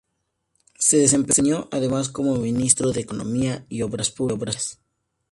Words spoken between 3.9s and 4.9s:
Públicas.